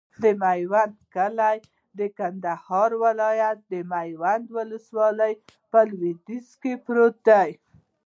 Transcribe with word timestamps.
د 0.23 0.25
میوند 0.41 0.95
کلی 1.15 1.57
د 1.99 1.99
کندهار 2.17 2.89
ولایت، 3.03 3.57
میوند 3.91 4.45
ولسوالي 4.57 5.33
په 5.71 5.79
لویدیځ 5.89 6.47
کې 6.61 6.73
پروت 6.85 7.17
دی. 7.29 7.49